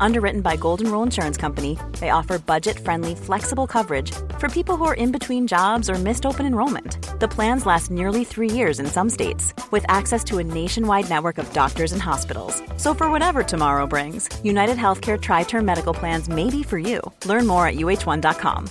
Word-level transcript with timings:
Underwritten 0.00 0.40
by 0.40 0.56
Golden 0.56 0.90
Rule 0.90 1.02
Insurance 1.02 1.36
Company, 1.36 1.78
they 2.00 2.10
offer 2.10 2.38
budget 2.38 2.78
friendly, 2.78 3.14
flexible 3.14 3.66
coverage 3.66 4.12
for 4.38 4.48
people 4.48 4.76
who 4.76 4.84
are 4.84 4.94
in 4.94 5.12
between 5.12 5.46
jobs 5.46 5.88
or 5.88 5.94
missed 5.94 6.26
open 6.26 6.46
enrollment. 6.46 6.98
The 7.20 7.28
plans 7.28 7.66
last 7.66 7.90
nearly 7.90 8.24
three 8.24 8.50
years 8.50 8.80
in 8.80 8.86
some 8.86 9.10
states, 9.10 9.54
with 9.70 9.84
access 9.88 10.22
to 10.24 10.38
a 10.38 10.44
nationwide 10.44 11.08
network 11.08 11.38
of 11.38 11.52
doctors 11.52 11.92
and 11.92 12.02
hospitals. 12.02 12.62
So, 12.76 12.94
for 12.94 13.10
whatever 13.10 13.42
tomorrow 13.42 13.86
brings, 13.86 14.28
United 14.44 14.76
Healthcare 14.76 15.20
Tri 15.20 15.44
Term 15.44 15.64
Medical 15.64 15.94
Plans 15.94 16.28
may 16.28 16.50
be 16.50 16.62
for 16.62 16.78
you. 16.78 17.00
Learn 17.24 17.46
more 17.46 17.66
at 17.66 17.76
uh1.com. 17.76 18.68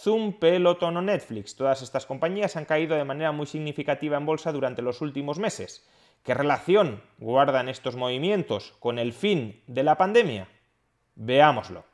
Zoom, 0.00 0.32
Peloton 0.38 0.96
o 0.96 1.02
Netflix, 1.02 1.56
todas 1.56 1.82
estas 1.82 2.06
compañías 2.06 2.54
han 2.54 2.64
caído 2.64 2.96
de 2.96 3.04
manera 3.04 3.32
muy 3.32 3.46
significativa 3.46 4.16
en 4.16 4.24
bolsa 4.24 4.52
durante 4.52 4.80
los 4.80 5.02
últimos 5.02 5.38
meses. 5.40 5.84
¿Qué 6.22 6.34
relación 6.34 7.02
guardan 7.18 7.68
estos 7.68 7.96
movimientos 7.96 8.74
con 8.80 8.98
el 8.98 9.12
fin 9.12 9.62
de 9.66 9.82
la 9.82 9.96
pandemia? 9.96 10.48
Veámoslo. 11.14 11.84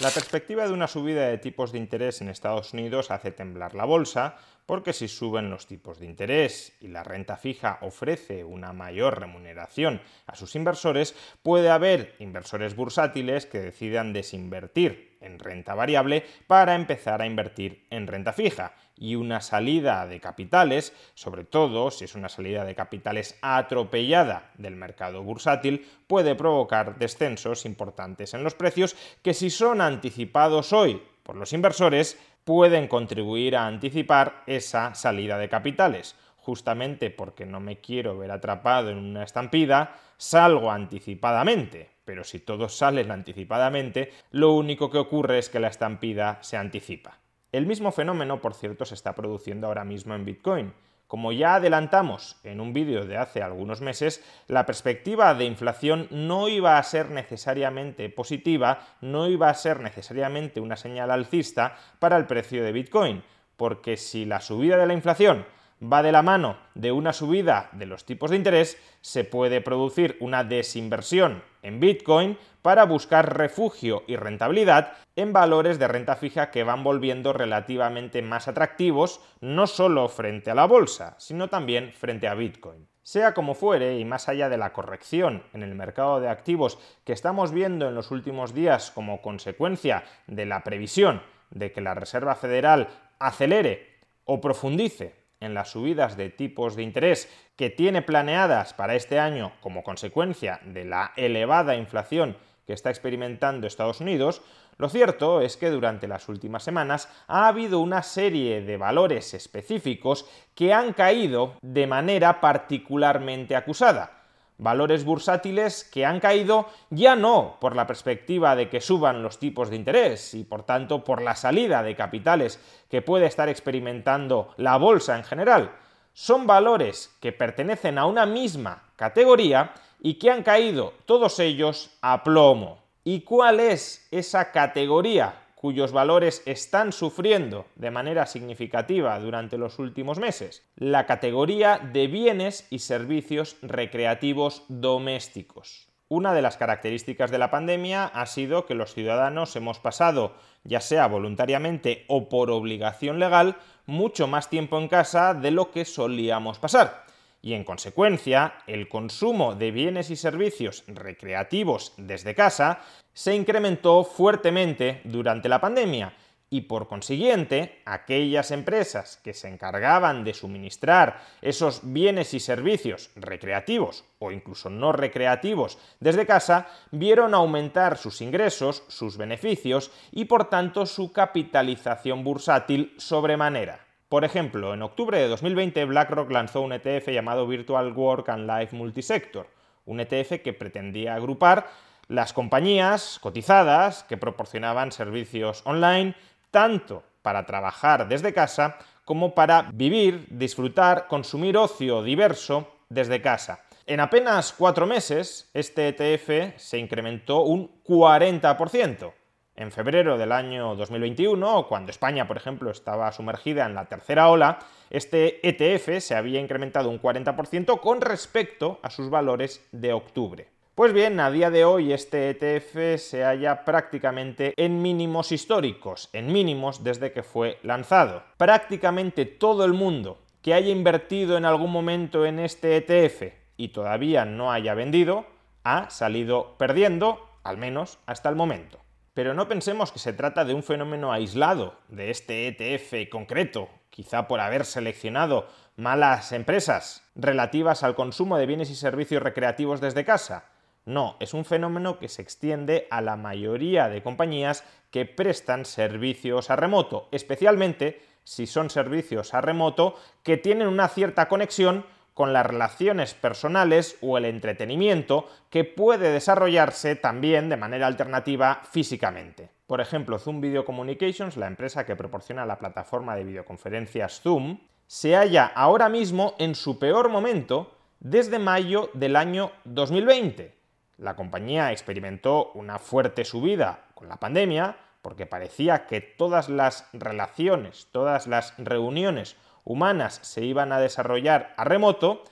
La 0.00 0.10
perspectiva 0.10 0.64
de 0.64 0.72
una 0.72 0.86
subida 0.86 1.26
de 1.26 1.38
tipos 1.38 1.72
de 1.72 1.78
interés 1.78 2.20
en 2.20 2.28
Estados 2.28 2.72
Unidos 2.72 3.10
hace 3.10 3.32
temblar 3.32 3.74
la 3.74 3.84
bolsa, 3.84 4.36
porque 4.64 4.92
si 4.92 5.08
suben 5.08 5.50
los 5.50 5.66
tipos 5.66 5.98
de 5.98 6.06
interés 6.06 6.76
y 6.80 6.86
la 6.86 7.02
renta 7.02 7.36
fija 7.36 7.78
ofrece 7.80 8.44
una 8.44 8.72
mayor 8.72 9.18
remuneración 9.18 10.00
a 10.28 10.36
sus 10.36 10.54
inversores, 10.54 11.16
puede 11.42 11.70
haber 11.70 12.14
inversores 12.20 12.76
bursátiles 12.76 13.46
que 13.46 13.58
decidan 13.58 14.12
desinvertir 14.12 15.07
en 15.20 15.38
renta 15.38 15.74
variable 15.74 16.24
para 16.46 16.74
empezar 16.74 17.22
a 17.22 17.26
invertir 17.26 17.86
en 17.90 18.06
renta 18.06 18.32
fija 18.32 18.74
y 18.96 19.14
una 19.14 19.40
salida 19.40 20.06
de 20.06 20.20
capitales, 20.20 20.92
sobre 21.14 21.44
todo 21.44 21.90
si 21.90 22.04
es 22.04 22.14
una 22.14 22.28
salida 22.28 22.64
de 22.64 22.74
capitales 22.74 23.38
atropellada 23.42 24.50
del 24.58 24.76
mercado 24.76 25.22
bursátil, 25.22 25.86
puede 26.06 26.34
provocar 26.34 26.98
descensos 26.98 27.64
importantes 27.64 28.34
en 28.34 28.42
los 28.42 28.54
precios 28.54 28.96
que 29.22 29.34
si 29.34 29.50
son 29.50 29.80
anticipados 29.80 30.72
hoy 30.72 31.02
por 31.22 31.36
los 31.36 31.52
inversores 31.52 32.18
pueden 32.44 32.88
contribuir 32.88 33.56
a 33.56 33.66
anticipar 33.66 34.42
esa 34.46 34.94
salida 34.94 35.36
de 35.36 35.50
capitales. 35.50 36.16
Justamente 36.38 37.10
porque 37.10 37.44
no 37.44 37.60
me 37.60 37.78
quiero 37.78 38.16
ver 38.16 38.30
atrapado 38.30 38.88
en 38.88 38.96
una 38.96 39.24
estampida, 39.24 39.94
salgo 40.16 40.70
anticipadamente. 40.70 41.97
Pero 42.08 42.24
si 42.24 42.38
todos 42.38 42.74
salen 42.74 43.10
anticipadamente, 43.10 44.14
lo 44.30 44.54
único 44.54 44.88
que 44.88 44.96
ocurre 44.96 45.38
es 45.38 45.50
que 45.50 45.60
la 45.60 45.68
estampida 45.68 46.38
se 46.40 46.56
anticipa. 46.56 47.18
El 47.52 47.66
mismo 47.66 47.92
fenómeno, 47.92 48.40
por 48.40 48.54
cierto, 48.54 48.86
se 48.86 48.94
está 48.94 49.14
produciendo 49.14 49.66
ahora 49.66 49.84
mismo 49.84 50.14
en 50.14 50.24
Bitcoin. 50.24 50.72
Como 51.06 51.32
ya 51.32 51.56
adelantamos 51.56 52.40
en 52.44 52.62
un 52.62 52.72
vídeo 52.72 53.04
de 53.04 53.18
hace 53.18 53.42
algunos 53.42 53.82
meses, 53.82 54.24
la 54.46 54.64
perspectiva 54.64 55.34
de 55.34 55.44
inflación 55.44 56.08
no 56.10 56.48
iba 56.48 56.78
a 56.78 56.82
ser 56.82 57.10
necesariamente 57.10 58.08
positiva, 58.08 58.86
no 59.02 59.28
iba 59.28 59.50
a 59.50 59.54
ser 59.54 59.80
necesariamente 59.80 60.62
una 60.62 60.76
señal 60.76 61.10
alcista 61.10 61.76
para 61.98 62.16
el 62.16 62.24
precio 62.24 62.64
de 62.64 62.72
Bitcoin, 62.72 63.22
porque 63.58 63.98
si 63.98 64.24
la 64.24 64.40
subida 64.40 64.78
de 64.78 64.86
la 64.86 64.94
inflación 64.94 65.44
va 65.82 66.02
de 66.02 66.12
la 66.12 66.22
mano 66.22 66.56
de 66.74 66.92
una 66.92 67.12
subida 67.12 67.70
de 67.72 67.86
los 67.86 68.04
tipos 68.04 68.30
de 68.30 68.36
interés, 68.36 68.78
se 69.00 69.24
puede 69.24 69.60
producir 69.60 70.16
una 70.20 70.44
desinversión 70.44 71.42
en 71.62 71.80
Bitcoin 71.80 72.38
para 72.62 72.84
buscar 72.84 73.36
refugio 73.36 74.02
y 74.06 74.16
rentabilidad 74.16 74.92
en 75.16 75.32
valores 75.32 75.78
de 75.78 75.88
renta 75.88 76.16
fija 76.16 76.50
que 76.50 76.64
van 76.64 76.84
volviendo 76.84 77.32
relativamente 77.32 78.22
más 78.22 78.48
atractivos, 78.48 79.20
no 79.40 79.66
solo 79.66 80.08
frente 80.08 80.50
a 80.50 80.54
la 80.54 80.66
bolsa, 80.66 81.14
sino 81.18 81.48
también 81.48 81.92
frente 81.92 82.28
a 82.28 82.34
Bitcoin. 82.34 82.88
Sea 83.02 83.32
como 83.32 83.54
fuere, 83.54 83.98
y 83.98 84.04
más 84.04 84.28
allá 84.28 84.50
de 84.50 84.58
la 84.58 84.72
corrección 84.72 85.42
en 85.54 85.62
el 85.62 85.74
mercado 85.74 86.20
de 86.20 86.28
activos 86.28 86.78
que 87.04 87.14
estamos 87.14 87.52
viendo 87.52 87.88
en 87.88 87.94
los 87.94 88.10
últimos 88.10 88.52
días 88.52 88.90
como 88.90 89.22
consecuencia 89.22 90.04
de 90.26 90.44
la 90.44 90.62
previsión 90.62 91.22
de 91.50 91.72
que 91.72 91.80
la 91.80 91.94
Reserva 91.94 92.34
Federal 92.34 92.88
acelere 93.18 93.96
o 94.24 94.42
profundice 94.42 95.17
en 95.40 95.54
las 95.54 95.70
subidas 95.70 96.16
de 96.16 96.30
tipos 96.30 96.76
de 96.76 96.82
interés 96.82 97.28
que 97.56 97.70
tiene 97.70 98.02
planeadas 98.02 98.74
para 98.74 98.94
este 98.94 99.18
año 99.18 99.52
como 99.60 99.82
consecuencia 99.82 100.60
de 100.64 100.84
la 100.84 101.12
elevada 101.16 101.76
inflación 101.76 102.36
que 102.66 102.72
está 102.72 102.90
experimentando 102.90 103.66
Estados 103.66 104.00
Unidos, 104.00 104.42
lo 104.76 104.88
cierto 104.88 105.40
es 105.40 105.56
que 105.56 105.70
durante 105.70 106.06
las 106.06 106.28
últimas 106.28 106.62
semanas 106.62 107.08
ha 107.26 107.48
habido 107.48 107.80
una 107.80 108.02
serie 108.02 108.60
de 108.60 108.76
valores 108.76 109.34
específicos 109.34 110.28
que 110.54 110.72
han 110.72 110.92
caído 110.92 111.54
de 111.62 111.86
manera 111.86 112.40
particularmente 112.40 113.56
acusada 113.56 114.17
valores 114.58 115.04
bursátiles 115.04 115.84
que 115.84 116.04
han 116.04 116.20
caído 116.20 116.68
ya 116.90 117.16
no 117.16 117.56
por 117.60 117.76
la 117.76 117.86
perspectiva 117.86 118.56
de 118.56 118.68
que 118.68 118.80
suban 118.80 119.22
los 119.22 119.38
tipos 119.38 119.70
de 119.70 119.76
interés 119.76 120.34
y 120.34 120.44
por 120.44 120.64
tanto 120.64 121.04
por 121.04 121.22
la 121.22 121.36
salida 121.36 121.82
de 121.82 121.96
capitales 121.96 122.60
que 122.90 123.00
puede 123.00 123.26
estar 123.26 123.48
experimentando 123.48 124.52
la 124.56 124.76
bolsa 124.76 125.16
en 125.16 125.24
general. 125.24 125.72
Son 126.12 126.46
valores 126.46 127.16
que 127.20 127.32
pertenecen 127.32 127.96
a 127.98 128.06
una 128.06 128.26
misma 128.26 128.82
categoría 128.96 129.72
y 130.00 130.14
que 130.14 130.30
han 130.30 130.42
caído 130.42 130.92
todos 131.06 131.38
ellos 131.38 131.96
a 132.02 132.24
plomo. 132.24 132.82
¿Y 133.04 133.20
cuál 133.20 133.60
es 133.60 134.06
esa 134.10 134.50
categoría 134.50 135.34
cuyos 135.58 135.90
valores 135.90 136.40
están 136.46 136.92
sufriendo 136.92 137.66
de 137.74 137.90
manera 137.90 138.26
significativa 138.26 139.18
durante 139.18 139.58
los 139.58 139.80
últimos 139.80 140.20
meses? 140.20 140.64
La 140.76 141.04
categoría 141.04 141.78
de 141.78 142.06
bienes 142.06 142.68
y 142.70 142.78
servicios 142.78 143.56
recreativos 143.60 144.64
domésticos. 144.68 145.88
Una 146.06 146.32
de 146.32 146.42
las 146.42 146.56
características 146.56 147.32
de 147.32 147.38
la 147.38 147.50
pandemia 147.50 148.04
ha 148.04 148.26
sido 148.26 148.66
que 148.66 148.76
los 148.76 148.94
ciudadanos 148.94 149.56
hemos 149.56 149.80
pasado, 149.80 150.36
ya 150.62 150.80
sea 150.80 151.08
voluntariamente 151.08 152.04
o 152.06 152.28
por 152.28 152.52
obligación 152.52 153.18
legal, 153.18 153.56
mucho 153.84 154.28
más 154.28 154.48
tiempo 154.48 154.78
en 154.78 154.86
casa 154.86 155.34
de 155.34 155.50
lo 155.50 155.72
que 155.72 155.84
solíamos 155.84 156.60
pasar 156.60 157.07
y 157.40 157.54
en 157.54 157.64
consecuencia 157.64 158.54
el 158.66 158.88
consumo 158.88 159.54
de 159.54 159.70
bienes 159.70 160.10
y 160.10 160.16
servicios 160.16 160.84
recreativos 160.86 161.94
desde 161.96 162.34
casa 162.34 162.80
se 163.12 163.34
incrementó 163.34 164.04
fuertemente 164.04 165.00
durante 165.04 165.48
la 165.48 165.60
pandemia 165.60 166.14
y 166.50 166.62
por 166.62 166.88
consiguiente 166.88 167.82
aquellas 167.84 168.50
empresas 168.50 169.18
que 169.22 169.34
se 169.34 169.48
encargaban 169.48 170.24
de 170.24 170.34
suministrar 170.34 171.20
esos 171.42 171.80
bienes 171.92 172.32
y 172.34 172.40
servicios 172.40 173.10
recreativos 173.16 174.04
o 174.18 174.30
incluso 174.32 174.70
no 174.70 174.92
recreativos 174.92 175.78
desde 176.00 176.26
casa 176.26 176.68
vieron 176.90 177.34
aumentar 177.34 177.98
sus 177.98 178.20
ingresos, 178.22 178.84
sus 178.88 179.16
beneficios 179.16 179.90
y 180.10 180.24
por 180.24 180.48
tanto 180.48 180.86
su 180.86 181.12
capitalización 181.12 182.24
bursátil 182.24 182.94
sobremanera. 182.96 183.87
Por 184.08 184.24
ejemplo, 184.24 184.72
en 184.72 184.80
octubre 184.80 185.18
de 185.18 185.28
2020 185.28 185.84
BlackRock 185.84 186.30
lanzó 186.30 186.62
un 186.62 186.72
ETF 186.72 187.08
llamado 187.08 187.46
Virtual 187.46 187.92
Work 187.92 188.30
and 188.30 188.50
Life 188.50 188.74
Multisector, 188.74 189.48
un 189.84 190.00
ETF 190.00 190.40
que 190.42 190.54
pretendía 190.54 191.14
agrupar 191.14 191.66
las 192.08 192.32
compañías 192.32 193.18
cotizadas 193.20 194.04
que 194.04 194.16
proporcionaban 194.16 194.92
servicios 194.92 195.60
online 195.66 196.14
tanto 196.50 197.02
para 197.20 197.44
trabajar 197.44 198.08
desde 198.08 198.32
casa 198.32 198.78
como 199.04 199.34
para 199.34 199.68
vivir, 199.74 200.26
disfrutar, 200.30 201.06
consumir 201.06 201.58
ocio 201.58 202.02
diverso 202.02 202.66
desde 202.88 203.20
casa. 203.20 203.60
En 203.84 204.00
apenas 204.00 204.54
cuatro 204.56 204.86
meses, 204.86 205.50
este 205.52 205.88
ETF 205.88 206.58
se 206.58 206.78
incrementó 206.78 207.42
un 207.42 207.82
40%. 207.84 209.12
En 209.58 209.72
febrero 209.72 210.16
del 210.16 210.30
año 210.30 210.76
2021, 210.76 211.66
cuando 211.66 211.90
España, 211.90 212.28
por 212.28 212.36
ejemplo, 212.36 212.70
estaba 212.70 213.10
sumergida 213.10 213.66
en 213.66 213.74
la 213.74 213.86
tercera 213.86 214.30
ola, 214.30 214.60
este 214.88 215.40
ETF 215.42 215.98
se 215.98 216.14
había 216.14 216.40
incrementado 216.40 216.88
un 216.88 217.02
40% 217.02 217.80
con 217.80 218.00
respecto 218.00 218.78
a 218.84 218.90
sus 218.90 219.10
valores 219.10 219.66
de 219.72 219.92
octubre. 219.92 220.46
Pues 220.76 220.92
bien, 220.92 221.18
a 221.18 221.32
día 221.32 221.50
de 221.50 221.64
hoy 221.64 221.92
este 221.92 222.30
ETF 222.30 223.00
se 223.00 223.24
halla 223.24 223.64
prácticamente 223.64 224.54
en 224.56 224.80
mínimos 224.80 225.32
históricos, 225.32 226.08
en 226.12 226.32
mínimos 226.32 226.84
desde 226.84 227.10
que 227.10 227.24
fue 227.24 227.58
lanzado. 227.64 228.22
Prácticamente 228.36 229.24
todo 229.24 229.64
el 229.64 229.72
mundo 229.72 230.20
que 230.40 230.54
haya 230.54 230.70
invertido 230.70 231.36
en 231.36 231.44
algún 231.44 231.72
momento 231.72 232.26
en 232.26 232.38
este 232.38 232.76
ETF 232.76 233.34
y 233.56 233.70
todavía 233.70 234.24
no 234.24 234.52
haya 234.52 234.74
vendido, 234.74 235.26
ha 235.64 235.90
salido 235.90 236.54
perdiendo, 236.58 237.28
al 237.42 237.58
menos 237.58 237.98
hasta 238.06 238.28
el 238.28 238.36
momento. 238.36 238.78
Pero 239.18 239.34
no 239.34 239.48
pensemos 239.48 239.90
que 239.90 239.98
se 239.98 240.12
trata 240.12 240.44
de 240.44 240.54
un 240.54 240.62
fenómeno 240.62 241.12
aislado 241.12 241.74
de 241.88 242.10
este 242.10 242.46
ETF 242.46 243.10
concreto, 243.10 243.68
quizá 243.90 244.28
por 244.28 244.38
haber 244.38 244.64
seleccionado 244.64 245.48
malas 245.74 246.30
empresas 246.30 247.02
relativas 247.16 247.82
al 247.82 247.96
consumo 247.96 248.38
de 248.38 248.46
bienes 248.46 248.70
y 248.70 248.76
servicios 248.76 249.20
recreativos 249.20 249.80
desde 249.80 250.04
casa. 250.04 250.44
No, 250.84 251.16
es 251.18 251.34
un 251.34 251.44
fenómeno 251.44 251.98
que 251.98 252.08
se 252.08 252.22
extiende 252.22 252.86
a 252.92 253.00
la 253.00 253.16
mayoría 253.16 253.88
de 253.88 254.04
compañías 254.04 254.62
que 254.92 255.04
prestan 255.04 255.64
servicios 255.64 256.48
a 256.48 256.54
remoto, 256.54 257.08
especialmente 257.10 258.00
si 258.22 258.46
son 258.46 258.70
servicios 258.70 259.34
a 259.34 259.40
remoto 259.40 259.96
que 260.22 260.36
tienen 260.36 260.68
una 260.68 260.86
cierta 260.86 261.26
conexión 261.26 261.84
con 262.18 262.32
las 262.32 262.44
relaciones 262.44 263.14
personales 263.14 263.96
o 264.00 264.18
el 264.18 264.24
entretenimiento 264.24 265.28
que 265.50 265.62
puede 265.62 266.10
desarrollarse 266.10 266.96
también 266.96 267.48
de 267.48 267.56
manera 267.56 267.86
alternativa 267.86 268.62
físicamente. 268.68 269.50
Por 269.68 269.80
ejemplo, 269.80 270.18
Zoom 270.18 270.40
Video 270.40 270.64
Communications, 270.64 271.36
la 271.36 271.46
empresa 271.46 271.86
que 271.86 271.94
proporciona 271.94 272.44
la 272.44 272.58
plataforma 272.58 273.14
de 273.14 273.22
videoconferencias 273.22 274.20
Zoom, 274.20 274.58
se 274.88 275.14
halla 275.14 275.46
ahora 275.54 275.88
mismo 275.88 276.34
en 276.40 276.56
su 276.56 276.80
peor 276.80 277.08
momento 277.08 277.76
desde 278.00 278.40
mayo 278.40 278.90
del 278.94 279.14
año 279.14 279.52
2020. 279.66 280.56
La 280.96 281.14
compañía 281.14 281.70
experimentó 281.70 282.50
una 282.54 282.80
fuerte 282.80 283.24
subida 283.24 283.84
con 283.94 284.08
la 284.08 284.16
pandemia 284.16 284.76
porque 285.02 285.26
parecía 285.26 285.86
que 285.86 286.00
todas 286.00 286.48
las 286.48 286.88
relaciones, 286.92 287.86
todas 287.92 288.26
las 288.26 288.54
reuniones 288.58 289.36
humanas 289.68 290.18
se 290.22 290.44
iban 290.44 290.72
a 290.72 290.80
desarrollar 290.80 291.54
a 291.56 291.64
remoto 291.64 292.24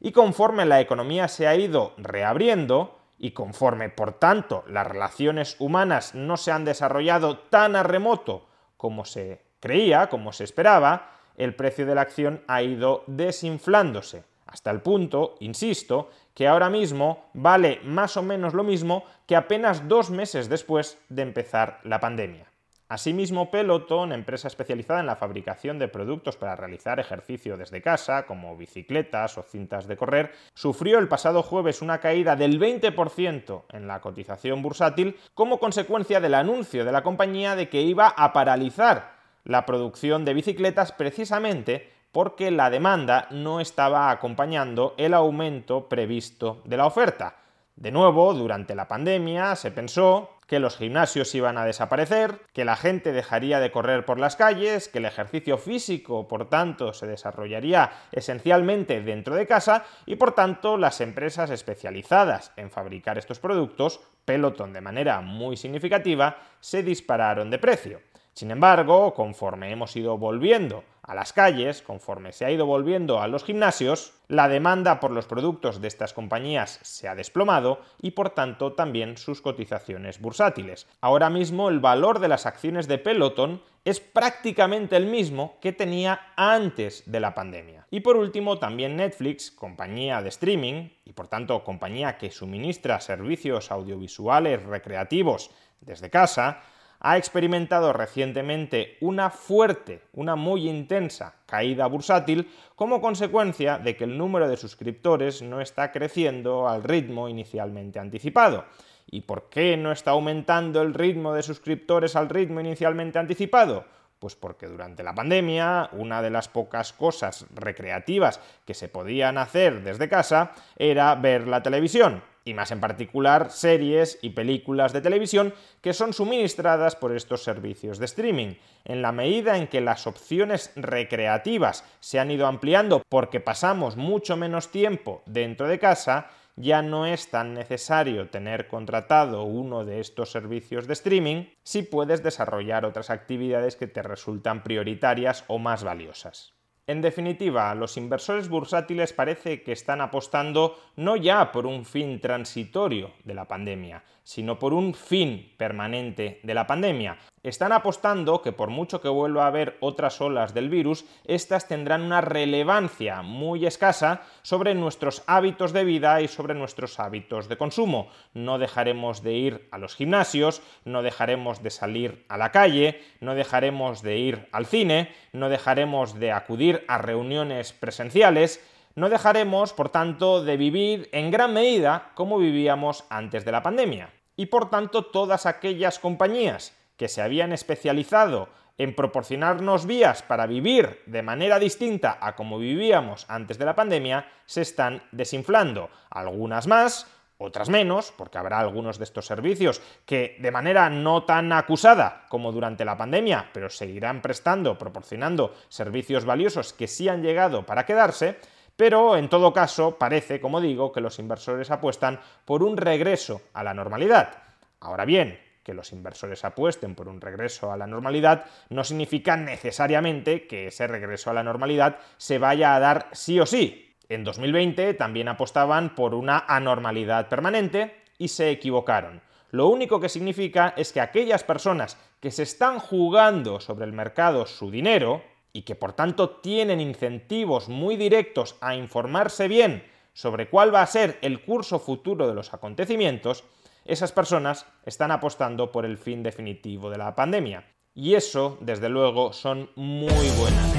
y 0.00 0.12
conforme 0.12 0.64
la 0.64 0.80
economía 0.80 1.28
se 1.28 1.46
ha 1.46 1.54
ido 1.54 1.92
reabriendo 1.98 2.98
y 3.18 3.32
conforme 3.32 3.90
por 3.90 4.14
tanto 4.14 4.64
las 4.66 4.86
relaciones 4.86 5.56
humanas 5.58 6.14
no 6.14 6.36
se 6.36 6.50
han 6.50 6.64
desarrollado 6.64 7.38
tan 7.38 7.76
a 7.76 7.82
remoto 7.82 8.46
como 8.76 9.04
se 9.04 9.42
creía, 9.60 10.08
como 10.08 10.32
se 10.32 10.44
esperaba, 10.44 11.10
el 11.36 11.54
precio 11.54 11.84
de 11.84 11.94
la 11.94 12.00
acción 12.00 12.42
ha 12.48 12.62
ido 12.62 13.04
desinflándose 13.06 14.24
hasta 14.46 14.70
el 14.70 14.80
punto, 14.80 15.34
insisto, 15.40 16.08
que 16.32 16.48
ahora 16.48 16.70
mismo 16.70 17.28
vale 17.34 17.80
más 17.84 18.16
o 18.16 18.22
menos 18.22 18.54
lo 18.54 18.64
mismo 18.64 19.04
que 19.26 19.36
apenas 19.36 19.88
dos 19.88 20.10
meses 20.10 20.48
después 20.48 20.98
de 21.10 21.22
empezar 21.22 21.80
la 21.84 22.00
pandemia. 22.00 22.46
Asimismo, 22.90 23.50
Peloton, 23.50 24.12
empresa 24.12 24.48
especializada 24.48 25.00
en 25.00 25.06
la 25.06 25.16
fabricación 25.16 25.78
de 25.78 25.88
productos 25.88 26.38
para 26.38 26.56
realizar 26.56 26.98
ejercicio 26.98 27.58
desde 27.58 27.82
casa, 27.82 28.24
como 28.24 28.56
bicicletas 28.56 29.36
o 29.36 29.42
cintas 29.42 29.86
de 29.86 29.98
correr, 29.98 30.32
sufrió 30.54 30.98
el 30.98 31.06
pasado 31.06 31.42
jueves 31.42 31.82
una 31.82 31.98
caída 31.98 32.34
del 32.34 32.58
20% 32.58 33.64
en 33.74 33.86
la 33.86 34.00
cotización 34.00 34.62
bursátil 34.62 35.18
como 35.34 35.60
consecuencia 35.60 36.18
del 36.18 36.32
anuncio 36.32 36.86
de 36.86 36.92
la 36.92 37.02
compañía 37.02 37.56
de 37.56 37.68
que 37.68 37.82
iba 37.82 38.08
a 38.08 38.32
paralizar 38.32 39.18
la 39.44 39.66
producción 39.66 40.24
de 40.24 40.32
bicicletas 40.32 40.92
precisamente 40.92 41.92
porque 42.10 42.50
la 42.50 42.70
demanda 42.70 43.28
no 43.30 43.60
estaba 43.60 44.10
acompañando 44.10 44.94
el 44.96 45.12
aumento 45.12 45.90
previsto 45.90 46.62
de 46.64 46.78
la 46.78 46.86
oferta. 46.86 47.36
De 47.76 47.92
nuevo, 47.92 48.32
durante 48.32 48.74
la 48.74 48.88
pandemia 48.88 49.54
se 49.56 49.70
pensó 49.72 50.37
que 50.48 50.58
los 50.58 50.78
gimnasios 50.78 51.34
iban 51.34 51.58
a 51.58 51.66
desaparecer, 51.66 52.40
que 52.54 52.64
la 52.64 52.74
gente 52.74 53.12
dejaría 53.12 53.60
de 53.60 53.70
correr 53.70 54.06
por 54.06 54.18
las 54.18 54.34
calles, 54.34 54.88
que 54.88 54.98
el 54.98 55.04
ejercicio 55.04 55.58
físico, 55.58 56.26
por 56.26 56.48
tanto, 56.48 56.94
se 56.94 57.06
desarrollaría 57.06 57.92
esencialmente 58.12 59.02
dentro 59.02 59.36
de 59.36 59.46
casa 59.46 59.84
y, 60.06 60.16
por 60.16 60.32
tanto, 60.32 60.78
las 60.78 61.02
empresas 61.02 61.50
especializadas 61.50 62.52
en 62.56 62.70
fabricar 62.70 63.18
estos 63.18 63.38
productos, 63.38 64.00
Peloton 64.24 64.72
de 64.72 64.80
manera 64.80 65.20
muy 65.20 65.58
significativa, 65.58 66.38
se 66.60 66.82
dispararon 66.82 67.50
de 67.50 67.58
precio. 67.58 68.00
Sin 68.32 68.50
embargo, 68.50 69.12
conforme 69.12 69.70
hemos 69.70 69.94
ido 69.96 70.16
volviendo 70.16 70.82
a 71.08 71.14
las 71.14 71.32
calles, 71.32 71.80
conforme 71.80 72.32
se 72.32 72.44
ha 72.44 72.50
ido 72.50 72.66
volviendo 72.66 73.20
a 73.20 73.28
los 73.28 73.42
gimnasios, 73.42 74.12
la 74.28 74.46
demanda 74.46 75.00
por 75.00 75.10
los 75.10 75.26
productos 75.26 75.80
de 75.80 75.88
estas 75.88 76.12
compañías 76.12 76.78
se 76.82 77.08
ha 77.08 77.14
desplomado 77.14 77.80
y 78.02 78.10
por 78.10 78.30
tanto 78.30 78.74
también 78.74 79.16
sus 79.16 79.40
cotizaciones 79.40 80.20
bursátiles. 80.20 80.86
Ahora 81.00 81.30
mismo 81.30 81.70
el 81.70 81.80
valor 81.80 82.18
de 82.20 82.28
las 82.28 82.44
acciones 82.44 82.88
de 82.88 82.98
Peloton 82.98 83.62
es 83.86 84.00
prácticamente 84.00 84.96
el 84.96 85.06
mismo 85.06 85.56
que 85.62 85.72
tenía 85.72 86.20
antes 86.36 87.10
de 87.10 87.20
la 87.20 87.34
pandemia. 87.34 87.86
Y 87.90 88.00
por 88.00 88.18
último, 88.18 88.58
también 88.58 88.96
Netflix, 88.96 89.50
compañía 89.50 90.20
de 90.20 90.28
streaming 90.28 90.90
y 91.06 91.14
por 91.14 91.28
tanto 91.28 91.64
compañía 91.64 92.18
que 92.18 92.30
suministra 92.30 93.00
servicios 93.00 93.70
audiovisuales 93.70 94.62
recreativos 94.62 95.50
desde 95.80 96.10
casa, 96.10 96.60
ha 97.00 97.16
experimentado 97.16 97.92
recientemente 97.92 98.96
una 99.00 99.30
fuerte, 99.30 100.02
una 100.12 100.36
muy 100.36 100.68
intensa 100.68 101.36
caída 101.46 101.86
bursátil 101.86 102.50
como 102.74 103.00
consecuencia 103.00 103.78
de 103.78 103.96
que 103.96 104.04
el 104.04 104.18
número 104.18 104.48
de 104.48 104.56
suscriptores 104.56 105.42
no 105.42 105.60
está 105.60 105.92
creciendo 105.92 106.68
al 106.68 106.82
ritmo 106.82 107.28
inicialmente 107.28 107.98
anticipado. 107.98 108.64
¿Y 109.10 109.22
por 109.22 109.48
qué 109.48 109.76
no 109.76 109.92
está 109.92 110.10
aumentando 110.10 110.82
el 110.82 110.92
ritmo 110.92 111.32
de 111.32 111.42
suscriptores 111.42 112.16
al 112.16 112.28
ritmo 112.28 112.60
inicialmente 112.60 113.18
anticipado? 113.18 113.86
Pues 114.18 114.34
porque 114.34 114.66
durante 114.66 115.04
la 115.04 115.14
pandemia 115.14 115.90
una 115.92 116.20
de 116.20 116.30
las 116.30 116.48
pocas 116.48 116.92
cosas 116.92 117.46
recreativas 117.54 118.40
que 118.66 118.74
se 118.74 118.88
podían 118.88 119.38
hacer 119.38 119.82
desde 119.82 120.08
casa 120.08 120.52
era 120.76 121.14
ver 121.14 121.46
la 121.46 121.62
televisión 121.62 122.22
y 122.48 122.54
más 122.54 122.70
en 122.70 122.80
particular 122.80 123.50
series 123.50 124.18
y 124.22 124.30
películas 124.30 124.94
de 124.94 125.02
televisión 125.02 125.52
que 125.82 125.92
son 125.92 126.14
suministradas 126.14 126.96
por 126.96 127.14
estos 127.14 127.44
servicios 127.44 127.98
de 127.98 128.06
streaming. 128.06 128.54
En 128.86 129.02
la 129.02 129.12
medida 129.12 129.58
en 129.58 129.66
que 129.66 129.82
las 129.82 130.06
opciones 130.06 130.72
recreativas 130.74 131.84
se 132.00 132.18
han 132.18 132.30
ido 132.30 132.46
ampliando 132.46 133.02
porque 133.10 133.40
pasamos 133.40 133.96
mucho 133.96 134.38
menos 134.38 134.70
tiempo 134.70 135.22
dentro 135.26 135.68
de 135.68 135.78
casa, 135.78 136.30
ya 136.56 136.80
no 136.80 137.04
es 137.04 137.28
tan 137.28 137.52
necesario 137.52 138.30
tener 138.30 138.66
contratado 138.66 139.44
uno 139.44 139.84
de 139.84 140.00
estos 140.00 140.30
servicios 140.32 140.86
de 140.86 140.94
streaming 140.94 141.44
si 141.62 141.82
puedes 141.82 142.22
desarrollar 142.22 142.86
otras 142.86 143.10
actividades 143.10 143.76
que 143.76 143.88
te 143.88 144.02
resultan 144.02 144.62
prioritarias 144.62 145.44
o 145.48 145.58
más 145.58 145.84
valiosas. 145.84 146.57
En 146.88 147.02
definitiva, 147.02 147.74
los 147.74 147.98
inversores 147.98 148.48
bursátiles 148.48 149.12
parece 149.12 149.62
que 149.62 149.72
están 149.72 150.00
apostando 150.00 150.78
no 150.96 151.16
ya 151.16 151.52
por 151.52 151.66
un 151.66 151.84
fin 151.84 152.18
transitorio 152.18 153.10
de 153.24 153.34
la 153.34 153.46
pandemia, 153.46 154.02
sino 154.24 154.58
por 154.58 154.72
un 154.72 154.94
fin 154.94 155.52
permanente 155.58 156.40
de 156.42 156.54
la 156.54 156.66
pandemia. 156.66 157.18
Están 157.42 157.72
apostando 157.72 158.42
que 158.42 158.52
por 158.52 158.68
mucho 158.68 159.00
que 159.00 159.08
vuelva 159.08 159.44
a 159.44 159.48
haber 159.48 159.76
otras 159.80 160.20
olas 160.20 160.54
del 160.54 160.68
virus, 160.68 161.04
estas 161.24 161.68
tendrán 161.68 162.02
una 162.02 162.20
relevancia 162.20 163.22
muy 163.22 163.64
escasa 163.64 164.22
sobre 164.42 164.74
nuestros 164.74 165.22
hábitos 165.26 165.72
de 165.72 165.84
vida 165.84 166.20
y 166.20 166.28
sobre 166.28 166.54
nuestros 166.54 166.98
hábitos 166.98 167.48
de 167.48 167.56
consumo. 167.56 168.08
No 168.34 168.58
dejaremos 168.58 169.22
de 169.22 169.34
ir 169.34 169.68
a 169.70 169.78
los 169.78 169.94
gimnasios, 169.94 170.62
no 170.84 171.02
dejaremos 171.02 171.62
de 171.62 171.70
salir 171.70 172.24
a 172.28 172.36
la 172.36 172.50
calle, 172.50 173.00
no 173.20 173.34
dejaremos 173.34 174.02
de 174.02 174.18
ir 174.18 174.48
al 174.50 174.66
cine, 174.66 175.14
no 175.32 175.48
dejaremos 175.48 176.18
de 176.18 176.32
acudir 176.32 176.84
a 176.88 176.98
reuniones 176.98 177.72
presenciales, 177.72 178.64
no 178.96 179.08
dejaremos, 179.08 179.72
por 179.72 179.90
tanto, 179.90 180.42
de 180.42 180.56
vivir 180.56 181.08
en 181.12 181.30
gran 181.30 181.54
medida 181.54 182.10
como 182.14 182.38
vivíamos 182.38 183.04
antes 183.10 183.44
de 183.44 183.52
la 183.52 183.62
pandemia. 183.62 184.10
Y 184.34 184.46
por 184.46 184.70
tanto, 184.70 185.04
todas 185.04 185.46
aquellas 185.46 186.00
compañías 186.00 186.77
que 186.98 187.08
se 187.08 187.22
habían 187.22 187.52
especializado 187.52 188.50
en 188.76 188.94
proporcionarnos 188.94 189.86
vías 189.86 190.22
para 190.22 190.46
vivir 190.46 191.02
de 191.06 191.22
manera 191.22 191.58
distinta 191.58 192.18
a 192.20 192.36
como 192.36 192.58
vivíamos 192.58 193.24
antes 193.28 193.58
de 193.58 193.64
la 193.64 193.74
pandemia, 193.74 194.28
se 194.46 194.62
están 194.62 195.02
desinflando. 195.10 195.90
Algunas 196.10 196.66
más, 196.66 197.06
otras 197.38 197.68
menos, 197.68 198.12
porque 198.16 198.38
habrá 198.38 198.60
algunos 198.60 198.98
de 198.98 199.04
estos 199.04 199.26
servicios 199.26 199.80
que 200.06 200.36
de 200.40 200.50
manera 200.50 200.90
no 200.90 201.24
tan 201.24 201.52
acusada 201.52 202.26
como 202.28 202.52
durante 202.52 202.84
la 202.84 202.96
pandemia, 202.96 203.50
pero 203.52 203.70
seguirán 203.70 204.22
prestando, 204.22 204.78
proporcionando 204.78 205.54
servicios 205.68 206.24
valiosos 206.24 206.72
que 206.72 206.86
sí 206.86 207.08
han 207.08 207.22
llegado 207.22 207.66
para 207.66 207.84
quedarse, 207.84 208.38
pero 208.76 209.16
en 209.16 209.28
todo 209.28 209.52
caso 209.52 209.98
parece, 209.98 210.40
como 210.40 210.60
digo, 210.60 210.92
que 210.92 211.00
los 211.00 211.18
inversores 211.18 211.70
apuestan 211.72 212.20
por 212.44 212.62
un 212.62 212.76
regreso 212.76 213.40
a 213.54 213.64
la 213.64 213.74
normalidad. 213.74 214.42
Ahora 214.80 215.04
bien, 215.04 215.47
que 215.68 215.74
los 215.74 215.92
inversores 215.92 216.46
apuesten 216.46 216.94
por 216.94 217.08
un 217.08 217.20
regreso 217.20 217.70
a 217.70 217.76
la 217.76 217.86
normalidad 217.86 218.46
no 218.70 218.84
significa 218.84 219.36
necesariamente 219.36 220.46
que 220.46 220.68
ese 220.68 220.86
regreso 220.86 221.28
a 221.28 221.34
la 221.34 221.42
normalidad 221.42 221.98
se 222.16 222.38
vaya 222.38 222.74
a 222.74 222.80
dar 222.80 223.10
sí 223.12 223.38
o 223.38 223.44
sí. 223.44 223.94
En 224.08 224.24
2020 224.24 224.94
también 224.94 225.28
apostaban 225.28 225.94
por 225.94 226.14
una 226.14 226.38
anormalidad 226.48 227.28
permanente 227.28 227.94
y 228.16 228.28
se 228.28 228.48
equivocaron. 228.48 229.20
Lo 229.50 229.68
único 229.68 230.00
que 230.00 230.08
significa 230.08 230.72
es 230.74 230.90
que 230.90 231.02
aquellas 231.02 231.44
personas 231.44 231.98
que 232.18 232.30
se 232.30 232.44
están 232.44 232.78
jugando 232.78 233.60
sobre 233.60 233.84
el 233.84 233.92
mercado 233.92 234.46
su 234.46 234.70
dinero 234.70 235.22
y 235.52 235.64
que 235.64 235.74
por 235.74 235.92
tanto 235.92 236.30
tienen 236.40 236.80
incentivos 236.80 237.68
muy 237.68 237.98
directos 237.98 238.56
a 238.62 238.74
informarse 238.74 239.48
bien 239.48 239.84
sobre 240.14 240.48
cuál 240.48 240.74
va 240.74 240.80
a 240.80 240.86
ser 240.86 241.18
el 241.20 241.44
curso 241.44 241.78
futuro 241.78 242.26
de 242.26 242.34
los 242.34 242.54
acontecimientos, 242.54 243.44
esas 243.88 244.12
personas 244.12 244.66
están 244.84 245.10
apostando 245.10 245.72
por 245.72 245.86
el 245.86 245.96
fin 245.96 246.22
definitivo 246.22 246.90
de 246.90 246.98
la 246.98 247.14
pandemia. 247.14 247.64
Y 247.94 248.14
eso, 248.14 248.58
desde 248.60 248.90
luego, 248.90 249.32
son 249.32 249.70
muy 249.74 250.28
buenas 250.38 250.77